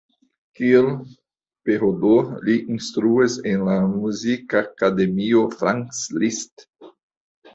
Kiel 0.59 0.85
PhD 1.69 2.13
li 2.47 2.55
instruas 2.75 3.35
en 3.51 3.67
la 3.67 3.75
Muzikakademio 3.91 5.43
Franz 5.59 6.03
Liszt. 6.23 6.67